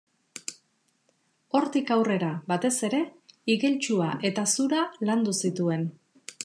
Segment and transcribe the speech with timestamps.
[1.59, 3.03] Hortik aurrera, batez ere,
[3.57, 5.89] igeltsua eta zura landu zituen.